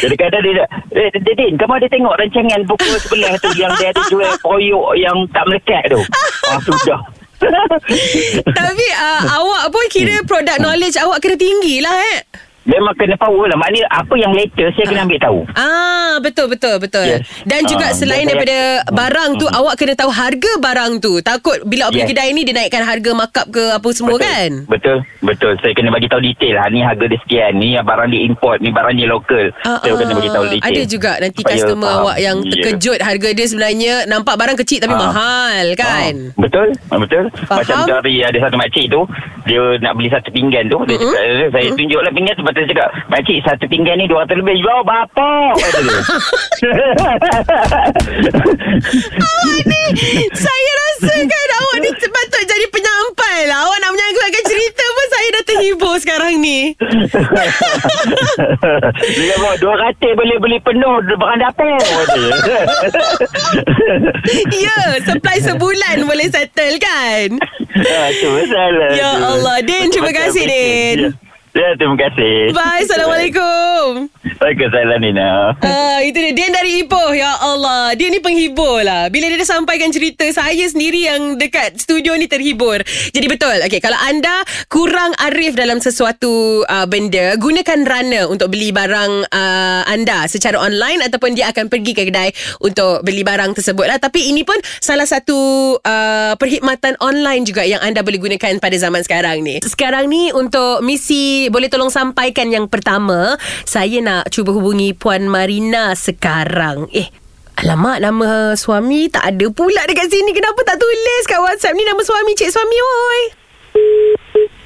Jadi 0.00 0.14
kadang 0.16 0.42
dia 0.42 0.64
eh, 0.94 1.08
Dedin 1.20 1.52
kamu 1.54 1.72
ada 1.76 1.86
tengok 1.86 2.14
rancangan 2.16 2.60
buku 2.64 2.90
sebelah 2.98 3.32
tu 3.38 3.50
yang 3.54 3.72
dia 3.76 3.92
ada 3.92 4.02
jual 4.08 4.30
koyok 4.40 4.88
yang 4.96 5.16
tak 5.30 5.44
melekat 5.46 5.82
tu. 5.90 6.00
Ah 6.50 6.58
sudah. 6.58 6.98
Tapi 8.60 8.86
uh, 9.00 9.22
awak 9.40 9.64
pun 9.72 9.84
kira 9.88 10.20
product 10.28 10.60
knowledge 10.60 10.96
awak 11.00 11.24
kena 11.24 11.36
tinggi 11.40 11.80
lah 11.80 11.94
eh. 11.96 12.18
Memang 12.62 12.92
kena 12.92 13.16
power 13.16 13.46
lah 13.46 13.56
Maknanya 13.56 13.88
apa 13.88 14.14
yang 14.14 14.32
latest 14.32 14.72
Saya 14.74 14.86
kena 14.86 15.02
ambil 15.02 15.18
tahu 15.18 15.38
Ah 15.54 16.18
betul 16.20 16.46
betul 16.46 16.76
betul. 16.76 17.06
Yes. 17.06 17.24
Dan 17.42 17.64
juga 17.64 17.86
Ah, 17.86 17.94
selain 17.94 18.22
dan 18.22 18.34
saya- 18.34 18.42
daripada 18.42 18.58
barang 18.92 19.30
tu 19.36 19.46
awak 19.48 19.74
kena 19.74 19.94
tahu 19.94 20.10
harga 20.10 20.52
barang 20.58 20.92
tu. 20.98 21.12
Takut 21.20 21.62
bila 21.64 21.86
awak 21.86 21.92
pergi 21.92 22.02
Yes. 22.02 22.10
kedai 22.12 22.30
ni 22.30 22.42
dia 22.42 22.54
naikkan 22.56 22.82
harga 22.82 23.10
markup 23.12 23.46
ke 23.48 23.62
apa 23.70 23.88
semua 23.90 24.14
betul. 24.14 24.26
kan? 24.26 24.50
Betul 24.66 24.96
Betul 25.22 25.52
Saya 25.56 25.72
kena 25.72 25.88
bagi 25.88 26.06
tahu 26.06 26.20
detail 26.20 26.54
lah 26.56 26.66
Ni 26.68 26.80
harga 26.80 27.04
dia 27.06 27.18
sekian 27.20 27.52
Ni 27.54 27.72
barang 27.74 28.08
dia 28.08 28.20
import 28.22 28.58
Ni 28.58 28.68
barang 28.68 28.92
dia 28.92 29.06
lokal 29.06 29.46
Ah, 29.62 29.78
Saya 29.78 29.94
kena 29.94 30.12
ah. 30.12 30.16
bagi 30.16 30.30
tahu 30.30 30.44
detail 30.46 30.66
Ada 30.66 30.82
juga 30.84 31.12
nanti 31.16 31.40
Supaya 31.40 31.54
customer 31.54 31.88
faham. 31.88 32.02
awak 32.02 32.16
yang 32.18 32.36
Ya. 32.36 32.50
terkejut 32.50 32.98
harga 33.00 33.28
dia 33.30 33.46
sebenarnya 33.46 33.94
nampak 34.04 34.34
barang 34.34 34.56
kecil 34.58 34.78
tapi 34.78 34.92
Ah. 34.92 35.00
mahal 35.00 35.66
kan? 35.74 36.14
Ah, 36.26 36.36
betul 36.36 36.68
ah, 36.88 36.98
Betul 36.98 37.24
Faham. 37.46 37.58
Macam 37.62 37.76
dari 37.86 38.14
ada 38.20 38.38
satu 38.38 38.56
makcik 38.56 38.86
tu 38.88 39.00
Dia 39.42 39.60
nak 39.78 39.92
beli 39.94 40.08
satu 40.08 40.28
pinggan 40.28 40.64
tu 40.66 40.78
Dia 40.84 40.96
cakap 40.98 41.22
eh, 41.22 41.48
Saya 41.48 41.66
tunjuklah 41.72 42.12
pinggan 42.12 42.34
tu 42.34 42.44
Lepas 42.50 42.66
tu 42.66 42.68
cakap 42.68 42.90
Makcik 43.06 43.38
satu 43.46 43.64
pinggan 43.64 43.94
ni 43.94 44.06
200 44.06 44.26
lebih 44.34 44.58
Jual 44.58 44.82
bapak 44.82 45.54
Kata 45.54 45.78
dia. 45.80 45.98
Awak 49.16 49.60
ni 49.64 49.82
Saya 50.32 50.70
rasa 50.76 51.14
kan 51.14 51.48
Awak 51.56 51.76
ni 51.78 51.90
patut 51.94 52.42
jadi 52.42 52.66
penyampai 52.68 53.38
lah 53.46 53.58
Awak 53.62 53.78
nak 53.78 53.90
menyangkutkan 53.92 54.44
cerita 54.44 54.82
pun 54.84 55.06
Saya 55.08 55.28
dah 55.30 55.44
terhibur 55.46 55.94
sekarang 55.96 56.34
ni 56.36 56.74
Dia 58.98 59.34
kata 59.36 59.62
"200 60.02 60.18
boleh 60.18 60.36
beli 60.38 60.58
penuh 60.58 60.96
Barang 61.12 61.38
dapur. 61.38 61.78
Ya 64.50 64.76
Supply 65.00 65.38
sebulan 65.38 66.02
boleh 66.02 66.26
settle 66.26 66.76
kan 66.78 67.28
Ah, 67.70 68.10
tu 68.12 68.26
masalah 68.28 68.90
Ya. 68.90 69.10
Allah. 69.16 69.62
Din, 69.62 69.86
terima 69.88 70.10
kasih. 70.10 70.42
Din. 70.42 70.98
Ya, 71.50 71.74
terima 71.74 71.98
kasih. 71.98 72.54
Bye 72.54 72.86
Assalamualaikum. 72.86 74.06
Waalaikumsalam 74.38 75.02
Nina. 75.02 75.58
Ah, 75.66 75.98
itu 75.98 76.14
dia. 76.14 76.30
Dian 76.30 76.54
dari 76.54 76.86
Ipoh 76.86 77.10
Ya 77.10 77.34
Allah. 77.42 77.90
Dia 77.98 78.06
ni 78.06 78.22
penghibur 78.22 78.86
lah. 78.86 79.10
Bila 79.10 79.26
dia 79.26 79.34
dah 79.34 79.58
sampaikan 79.58 79.90
cerita 79.90 80.22
Saya 80.30 80.62
sendiri 80.70 81.10
yang 81.10 81.34
dekat 81.42 81.74
studio 81.82 82.14
ni 82.14 82.30
terhibur. 82.30 82.78
Jadi 82.86 83.26
betul. 83.26 83.66
Okay, 83.66 83.82
Kalau 83.82 83.98
anda 83.98 84.46
kurang 84.70 85.10
arif 85.18 85.58
dalam 85.58 85.82
sesuatu 85.82 86.62
uh, 86.70 86.86
benda 86.86 87.34
Gunakan 87.34 87.82
runner 87.82 88.30
untuk 88.30 88.54
beli 88.54 88.70
barang 88.70 89.26
uh, 89.34 89.82
anda 89.90 90.30
Secara 90.30 90.54
online 90.54 91.02
Ataupun 91.02 91.34
dia 91.34 91.50
akan 91.50 91.66
pergi 91.66 91.98
ke 91.98 92.06
kedai 92.06 92.30
Untuk 92.62 93.02
beli 93.02 93.26
barang 93.26 93.58
tersebut 93.58 93.90
lah. 93.90 93.98
Tapi 93.98 94.30
ini 94.30 94.46
pun 94.46 94.56
salah 94.78 95.04
satu 95.04 95.74
uh, 95.82 96.38
perkhidmatan 96.38 96.94
online 97.02 97.42
juga 97.42 97.66
Yang 97.66 97.82
anda 97.82 98.06
boleh 98.06 98.22
gunakan 98.22 98.62
pada 98.62 98.76
zaman 98.78 99.02
sekarang 99.02 99.42
ni. 99.42 99.58
Sekarang 99.66 100.06
ni 100.06 100.30
untuk 100.30 100.86
misi 100.86 101.39
Boleh 101.48 101.72
tolong 101.72 101.88
sampaikan 101.88 102.52
yang 102.52 102.68
pertama 102.68 103.40
Saya 103.64 104.04
nak 104.04 104.28
cuba 104.28 104.52
hubungi 104.52 104.92
Puan 104.92 105.30
Marina 105.32 105.96
sekarang 105.96 106.90
Eh 106.92 107.08
Alamak 107.60 108.00
nama 108.00 108.56
suami 108.56 109.08
tak 109.08 109.24
ada 109.24 109.46
pula 109.48 109.84
dekat 109.88 110.08
sini 110.08 110.32
Kenapa 110.32 110.60
tak 110.64 110.76
tulis 110.76 111.22
kat 111.24 111.40
WhatsApp 111.40 111.76
ni 111.76 111.84
Nama 111.84 112.02
suami 112.04 112.32
Cik 112.36 112.50
suami 112.52 112.76
oi 112.76 113.20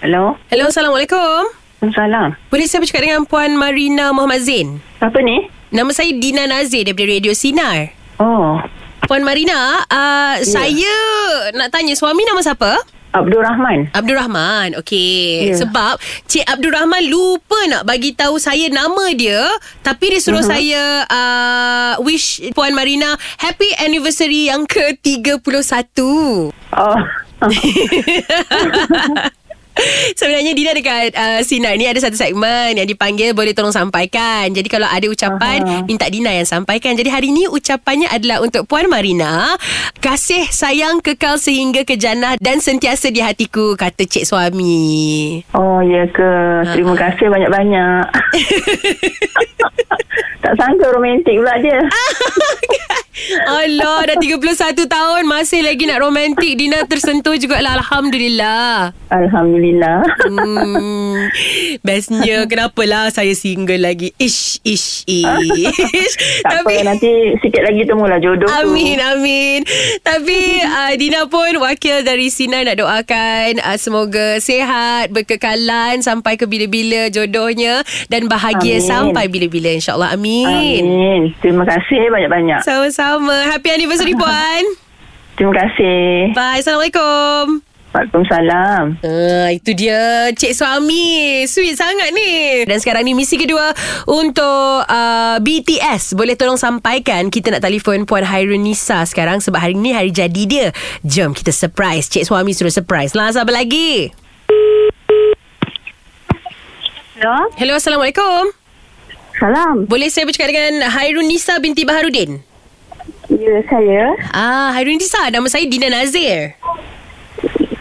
Hello. 0.02 0.34
Hello 0.50 0.64
Assalamualaikum 0.68 1.50
Salam. 1.92 2.32
Boleh 2.48 2.64
saya 2.64 2.80
bercakap 2.80 3.04
dengan 3.04 3.28
Puan 3.28 3.60
Marina 3.60 4.08
Muhammad 4.14 4.40
Zain 4.40 4.80
Apa 5.04 5.20
ni? 5.20 5.46
Nama 5.68 5.90
saya 5.92 6.14
Dina 6.16 6.48
Nazir 6.48 6.86
daripada 6.86 7.12
Radio 7.12 7.36
Sinar 7.36 7.92
Oh. 8.22 8.62
Puan 9.04 9.26
Marina 9.26 9.82
uh, 9.84 10.38
yeah. 10.38 10.46
Saya 10.46 10.96
nak 11.52 11.74
tanya 11.74 11.92
Suami 11.98 12.22
nama 12.24 12.40
siapa? 12.40 12.93
Abdul 13.14 13.46
Rahman. 13.46 13.94
Abdul 13.94 14.18
Rahman. 14.18 14.68
Okey. 14.82 15.54
Ya. 15.54 15.62
Sebab 15.62 16.02
Cik 16.26 16.44
Abdul 16.50 16.74
Rahman 16.74 17.06
lupa 17.06 17.56
nak 17.70 17.86
bagi 17.86 18.10
tahu 18.12 18.42
saya 18.42 18.66
nama 18.68 19.14
dia 19.14 19.46
tapi 19.86 20.10
dia 20.10 20.20
suruh 20.20 20.42
uh-huh. 20.42 20.50
saya 20.50 20.82
uh, 21.06 21.92
wish 22.02 22.42
Puan 22.58 22.74
Marina 22.74 23.14
happy 23.38 23.70
anniversary 23.78 24.50
yang 24.50 24.66
ke-31. 24.66 25.70
Oh. 26.74 26.98
Sebenarnya 30.18 30.52
Dina 30.54 30.70
dekat 30.70 31.14
uh, 31.14 31.40
Sinar 31.42 31.74
ni 31.74 31.90
ada 31.90 31.98
satu 31.98 32.14
segmen 32.14 32.78
yang 32.78 32.86
dipanggil 32.86 33.34
boleh 33.34 33.52
tolong 33.52 33.74
sampaikan. 33.74 34.46
Jadi 34.50 34.68
kalau 34.70 34.86
ada 34.86 35.06
ucapan 35.10 35.58
Aha. 35.62 35.82
minta 35.86 36.06
Dina 36.06 36.30
yang 36.30 36.46
sampaikan. 36.46 36.94
Jadi 36.94 37.10
hari 37.10 37.34
ni 37.34 37.50
ucapannya 37.50 38.06
adalah 38.10 38.42
untuk 38.42 38.66
Puan 38.70 38.86
Marina. 38.86 39.58
Kasih 39.98 40.46
sayang 40.50 41.02
kekal 41.02 41.40
sehingga 41.40 41.82
ke 41.82 41.98
jannah 41.98 42.38
dan 42.38 42.62
sentiasa 42.62 43.10
di 43.10 43.18
hatiku 43.18 43.74
kata 43.74 44.06
cik 44.06 44.28
suami. 44.28 45.42
Oh, 45.56 45.82
ya 45.82 46.06
ke? 46.10 46.30
Terima 46.70 46.94
kasih 46.94 47.26
banyak-banyak. 47.30 48.04
tak 50.44 50.54
sangka 50.60 50.86
romantik 50.94 51.34
pula 51.40 51.54
dia. 51.58 51.80
Allah 53.46 54.10
dah 54.10 54.16
31 54.20 54.74
tahun 54.74 55.22
masih 55.24 55.64
lagi 55.64 55.88
nak 55.88 56.02
romantik. 56.02 56.52
Dina 56.58 56.84
tersentuh 56.84 57.38
jugalah 57.40 57.80
alhamdulillah. 57.80 58.92
Alhamdulillah. 59.08 59.63
Hmm, 60.30 61.28
bestnya 61.80 62.44
kenapalah 62.50 63.08
saya 63.10 63.32
single 63.32 63.80
lagi. 63.80 64.12
Ish 64.20 64.60
ish 64.62 65.08
ish. 65.08 66.14
tak 66.44 66.66
apa, 66.66 66.72
nanti 66.84 67.38
sikit 67.40 67.64
lagi 67.64 67.82
temulah 67.88 68.18
jodoh 68.20 68.44
tu. 68.44 68.52
Amin 68.52 68.98
amin. 69.00 69.60
Tapi 70.04 70.60
uh, 70.80 70.92
Dina 70.96 71.26
pun 71.26 71.58
wakil 71.62 72.04
dari 72.04 72.28
Sinar 72.28 72.66
nak 72.68 72.78
doakan 72.78 73.60
uh, 73.64 73.78
semoga 73.80 74.38
sihat, 74.38 75.10
berkekalan 75.10 76.04
sampai 76.04 76.36
ke 76.36 76.44
bila-bila 76.44 77.08
jodohnya 77.08 77.82
dan 78.12 78.28
bahagia 78.28 78.80
Amin. 78.80 78.88
sampai 78.88 79.24
bila-bila 79.28 79.72
insya-Allah. 79.72 80.14
Amin. 80.14 80.46
Amin. 80.46 81.20
Terima 81.40 81.64
kasih 81.64 82.10
banyak-banyak. 82.12 82.60
Sama-sama. 82.64 83.48
Happy 83.48 83.68
anniversary 83.72 84.14
puan. 84.14 84.62
Terima 85.34 85.54
kasih. 85.54 86.30
Bye. 86.32 86.62
Assalamualaikum. 86.62 87.73
Waalaikumsalam. 87.94 88.98
Uh, 89.06 89.48
itu 89.54 89.70
dia 89.70 90.26
Cik 90.34 90.50
Suami. 90.50 91.46
Sweet 91.46 91.78
sangat 91.78 92.10
ni. 92.10 92.66
Dan 92.66 92.82
sekarang 92.82 93.06
ni 93.06 93.14
misi 93.14 93.38
kedua 93.38 93.70
Untuk 94.10 94.82
uh, 94.82 95.38
BTS 95.38 96.18
Boleh 96.18 96.34
tolong 96.34 96.58
sampaikan 96.58 97.30
Kita 97.30 97.54
nak 97.54 97.62
telefon 97.62 98.02
Puan 98.02 98.26
Hairun 98.26 98.66
Nisa 98.66 99.06
sekarang 99.06 99.38
Sebab 99.38 99.62
hari 99.62 99.78
ni 99.78 99.94
hari 99.94 100.10
jadi 100.10 100.42
dia. 100.42 100.66
Jom 101.06 101.30
kita 101.30 101.54
surprise. 101.54 102.10
Cik 102.10 102.26
Suami 102.26 102.50
suruh 102.50 102.74
surprise. 102.74 103.14
Lah 103.14 103.30
sabar 103.30 103.62
lagi. 103.62 104.10
Hello. 107.14 107.46
Hello 107.54 107.78
Assalamualaikum. 107.78 108.50
Salam. 109.38 109.86
Boleh 109.86 110.10
saya 110.10 110.26
bercakap 110.26 110.50
dengan 110.50 110.90
Hairun 110.90 111.30
Nisa 111.30 111.62
binti 111.62 111.86
Baharudin? 111.86 112.42
Ya, 113.30 113.56
saya. 113.70 114.18
Ah, 114.34 114.74
Hairun 114.74 114.98
Nisa 114.98 115.30
Nama 115.30 115.46
saya 115.46 115.64
Dina 115.70 115.88
Nazir 115.90 116.58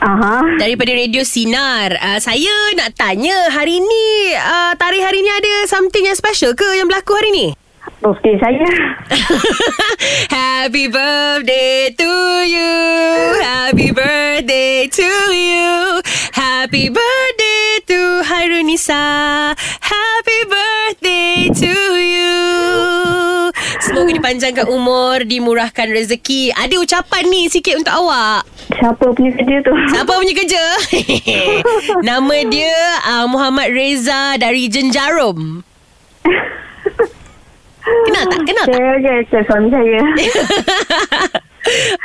Aha. 0.03 0.60
Daripada 0.60 0.91
Radio 0.91 1.24
Sinar 1.24 1.95
uh, 1.95 2.19
Saya 2.19 2.51
nak 2.75 2.91
tanya 3.00 3.48
Hari 3.55 3.79
ni 3.79 4.36
uh, 4.36 4.75
Tarikh 4.75 5.00
hari 5.00 5.24
ni 5.24 5.31
ada 5.31 5.53
Something 5.72 6.12
yang 6.12 6.17
special 6.19 6.51
ke 6.60 6.67
Yang 6.75 6.91
berlaku 6.91 7.15
hari 7.15 7.31
ni? 7.31 7.48
Birthday 8.03 8.36
saya. 8.36 8.67
Happy 10.36 10.91
birthday 10.91 11.88
to 11.95 12.12
you. 12.43 12.72
Happy 13.39 13.95
birthday 13.95 14.91
to 14.91 15.07
you. 15.31 16.03
Happy 16.36 16.91
birthday 16.91 17.79
to 17.88 18.00
Hairunisa. 18.27 19.55
Dipanjangkan 24.24 24.72
umur, 24.72 25.27
dimurahkan 25.27 25.92
rezeki. 25.92 26.56
Ada 26.56 26.80
ucapan 26.80 27.27
ni 27.27 27.51
sikit 27.51 27.75
untuk 27.75 27.92
awak. 27.92 28.48
Siapa 28.72 29.12
punya 29.12 29.36
kerja 29.36 29.60
tu? 29.60 29.75
Siapa 29.92 30.15
punya 30.15 30.32
kerja? 30.32 30.63
Nama 32.08 32.38
dia 32.48 33.03
uh, 33.03 33.27
Muhammad 33.27 33.75
Reza 33.75 34.39
dari 34.39 34.72
Jenjarum. 34.72 35.60
Kenal 37.83 38.23
tak? 38.31 38.39
Kenal 38.47 38.65
tak? 38.65 38.75
Saya 38.75 38.91
je, 39.03 39.13
saya 39.27 39.43
suami 39.43 39.67
saya. 39.67 40.01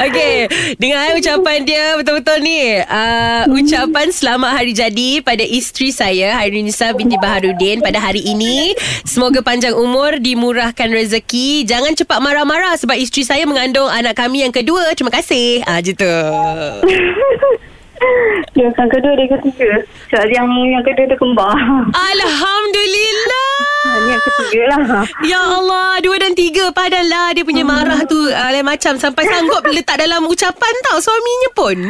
Okey, 0.06 0.46
dengan 0.78 1.18
ucapan 1.18 1.66
dia 1.66 1.98
betul-betul 1.98 2.38
ni. 2.46 2.78
Uh, 2.86 3.42
ucapan 3.58 4.06
selamat 4.14 4.50
hari 4.54 4.70
jadi 4.70 5.18
pada 5.22 5.42
isteri 5.42 5.90
saya, 5.90 6.38
Hairunisa 6.38 6.94
binti 6.94 7.18
Baharudin 7.18 7.82
pada 7.82 7.98
hari 7.98 8.22
ini. 8.22 8.74
Semoga 9.02 9.42
panjang 9.42 9.74
umur, 9.74 10.18
dimurahkan 10.22 10.90
rezeki. 10.90 11.66
Jangan 11.66 11.94
cepat 11.98 12.22
marah-marah 12.22 12.78
sebab 12.78 12.94
isteri 12.98 13.26
saya 13.26 13.44
mengandung 13.50 13.90
anak 13.90 14.14
kami 14.14 14.46
yang 14.46 14.54
kedua. 14.54 14.94
Terima 14.94 15.10
kasih. 15.10 15.66
Ah, 15.66 15.82
je 15.82 15.94
tu. 15.94 16.06
Yang 18.58 18.74
kedua, 18.74 19.12
dia 19.14 19.26
ketiga. 19.38 19.70
Sebab 20.10 20.26
yang, 20.30 20.46
yang 20.70 20.84
kedua 20.86 21.04
dia 21.10 21.18
kembar. 21.18 21.54
Alhamdulillah. 21.92 23.50
Ini 23.88 24.08
yang 24.10 24.24
ketiga 24.24 24.62
lah. 24.68 25.06
Ya 25.24 25.38
Allah 25.38 26.02
Dua 26.02 26.18
dan 26.18 26.34
tiga 26.34 26.74
Padahal 26.74 27.30
dia 27.32 27.46
punya 27.46 27.62
marah 27.62 28.02
tu 28.04 28.18
uh, 28.18 28.50
Lain 28.50 28.66
macam 28.66 28.98
Sampai 28.98 29.24
sanggup 29.24 29.62
letak 29.70 30.02
dalam 30.02 30.26
ucapan 30.26 30.74
tau 30.82 30.98
Suaminya 30.98 31.50
pun 31.54 31.76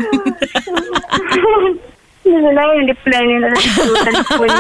Dia 2.29 2.51
lain 2.53 2.85
dia 2.85 2.97
plan 3.01 3.25
yang 3.25 3.41
dalam 3.41 3.57
telefon. 4.05 4.53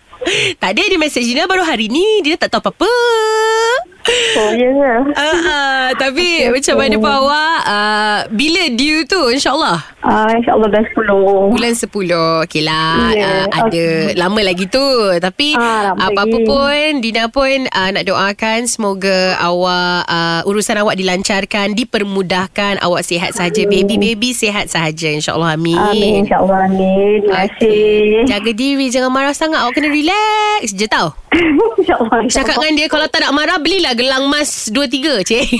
tak 0.62 0.70
ada 0.78 0.82
dia 0.86 1.00
message 1.00 1.26
Dina 1.26 1.50
baru 1.50 1.66
hari 1.66 1.90
ni. 1.90 2.22
Dia 2.22 2.38
tak 2.38 2.54
tahu 2.54 2.70
apa-apa. 2.70 2.92
Oh, 4.32 4.50
ya 4.52 4.68
ke? 4.68 4.92
Uh, 5.12 5.38
uh, 5.44 5.84
tapi 5.96 6.26
okay, 6.40 6.50
macam 6.50 6.74
mana 6.76 6.94
pun 6.96 7.12
awak 7.12 7.58
uh, 7.64 8.18
Bila 8.30 8.62
due 8.70 9.02
tu 9.04 9.20
InsyaAllah 9.28 9.78
Ah, 10.00 10.32
InsyaAllah 10.32 10.70
bulan 10.70 10.84
10. 11.52 11.52
Bulan 11.52 11.72
10 11.74 12.46
Okey 12.46 12.62
lah 12.62 13.12
Yeah, 13.12 13.44
uh, 13.44 13.44
Ada 13.52 13.68
okay. 13.68 14.16
lama 14.16 14.40
lagi 14.40 14.64
tu 14.66 14.82
Tapi 15.14 15.52
Ah, 15.52 15.92
lama 15.92 16.08
Apa-apa 16.08 16.30
lagi. 16.32 16.46
pun 16.46 16.88
Dina 17.00 17.24
pun 17.26 17.58
uh, 17.66 17.90
Nak 17.90 18.04
doakan 18.04 18.60
Semoga 18.64 19.18
awak 19.36 20.06
uh, 20.06 20.40
Urusan 20.44 20.78
awak 20.78 20.94
dilancarkan 20.94 21.74
Dipermudahkan 21.74 22.80
Awak 22.80 23.02
sihat 23.02 23.32
saja 23.32 23.62
Baby-baby 23.62 24.32
sihat 24.32 24.66
sahaja 24.66 25.10
InsyaAllah 25.10 25.52
amin 25.52 25.76
Amin. 25.76 26.14
InsyaAllah. 26.24 26.64
Amin. 26.66 27.20
Terima 27.20 27.36
kasih. 27.46 28.24
Jaga 28.26 28.50
diri 28.52 28.86
Jangan 28.88 29.10
marah 29.10 29.32
sangat 29.32 29.60
Awak 29.60 29.74
kena 29.74 29.88
relax 29.90 30.70
je 30.70 30.86
tau 30.86 31.12
InsyaAllah. 31.78 32.26
Cakap 32.26 32.58
dengan 32.58 32.74
dia 32.74 32.86
Kalau 32.90 33.06
tak 33.06 33.22
nak 33.22 33.32
marah 33.34 33.58
Belilah 33.62 33.94
gelang 33.94 34.26
mas 34.26 34.66
2-3 34.72 35.22
cik 35.22 35.46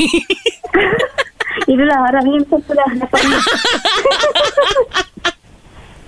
Itulah 1.71 1.99
harapnya 2.03 2.43
macam 2.43 2.59
tu 2.67 2.73
lah. 2.75 2.91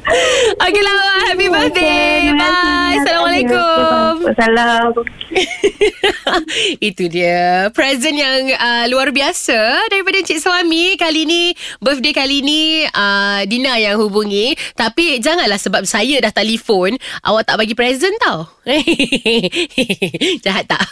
Okey 0.03 0.83
lah. 0.83 1.31
Happy 1.31 1.47
birthday. 1.47 2.35
Bye. 2.35 2.99
Assalamualaikum. 3.03 4.35
Assalam. 4.35 4.91
Itu 6.89 7.07
dia. 7.07 7.71
Present 7.73 8.15
yang 8.15 8.53
uh, 8.53 8.85
luar 8.93 9.11
biasa 9.11 9.89
Daripada 9.89 10.21
Encik 10.21 10.39
Suami 10.45 10.95
Kali 11.01 11.25
ni 11.25 11.57
Birthday 11.81 12.13
kali 12.13 12.45
ni 12.45 12.85
uh, 12.85 13.43
Dina 13.47 13.79
yang 13.79 13.99
hubungi. 13.99 14.55
Tapi 14.77 15.19
janganlah 15.19 15.59
sebab 15.59 15.87
saya 15.89 16.21
dah 16.21 16.33
telefon 16.35 16.99
Awak 17.25 17.43
tak 17.49 17.57
bagi 17.59 17.75
present 17.79 18.15
tau. 18.23 18.47
Jahat 20.45 20.69
tak? 20.69 20.83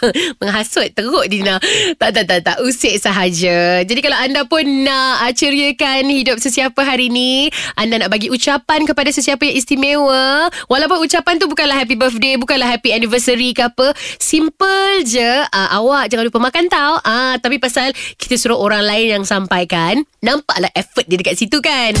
Menghasut 0.41 0.91
teruk 0.95 1.27
Dina. 1.31 1.61
Tak 1.99 2.11
tak 2.15 2.25
tak 2.27 2.39
tak. 2.43 2.57
Usik 2.63 2.97
sahaja. 2.97 3.83
Jadi 3.85 3.99
kalau 4.03 4.17
anda 4.19 4.47
pun 4.47 4.63
nak 4.83 5.27
uh, 5.27 5.31
Ceriakan 5.31 6.11
hidup 6.11 6.37
sesiapa 6.37 6.81
hari 6.85 7.09
ni 7.09 7.49
Anda 7.79 8.05
nak 8.05 8.13
bagi 8.13 8.29
ucapan 8.29 8.83
kepada 8.85 9.00
sesiapa 9.09 9.41
yang 9.49 9.57
istimewa. 9.57 10.53
Walaupun 10.69 11.01
ucapan 11.01 11.41
tu 11.41 11.49
bukanlah 11.49 11.81
happy 11.81 11.97
birthday 11.97 12.37
Bukanlah 12.37 12.77
happy 12.77 12.93
anniversary 12.93 13.57
ke 13.57 13.65
apa 13.65 13.97
Simple 14.21 15.01
je. 15.09 15.31
Uh, 15.49 15.69
Awak 15.81 16.13
jangan 16.13 16.29
lupa 16.29 16.37
makan 16.37 16.69
tau. 16.69 17.01
Uh, 17.01 17.41
Tapi 17.41 17.57
pasal 17.57 17.89
kita 18.21 18.37
suruh 18.37 18.61
orang 18.61 18.85
lain 18.85 19.21
yang 19.21 19.23
sampaikan 19.25 20.05
Nampaklah 20.21 20.69
effort 20.77 21.09
dia 21.09 21.17
dekat 21.17 21.41
situ 21.41 21.57
kan 21.63 21.97